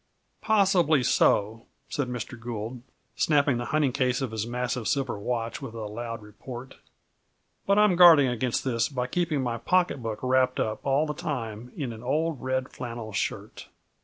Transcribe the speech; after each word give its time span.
"Possibly 0.41 1.03
so," 1.03 1.67
said 1.87 2.07
Mr. 2.07 2.33
Gould, 2.39 2.81
snapping 3.15 3.57
the 3.59 3.65
hunting 3.65 3.91
case 3.91 4.19
of 4.19 4.31
his 4.31 4.47
massive 4.47 4.87
silver 4.87 5.19
watch 5.19 5.61
with 5.61 5.75
a 5.75 5.85
loud 5.85 6.23
report, 6.23 6.77
"but 7.67 7.77
I 7.77 7.83
am 7.83 7.95
guarding 7.95 8.27
against 8.27 8.63
this 8.63 8.89
by 8.89 9.05
keeping 9.05 9.43
my 9.43 9.59
pocketbook 9.59 10.17
wrapped 10.23 10.59
up 10.59 10.83
all 10.83 11.05
the 11.05 11.13
time 11.13 11.71
in 11.77 11.93
an 11.93 12.01
old 12.01 12.41
red 12.41 12.69
flannel 12.69 13.13
shirt." 13.13 13.67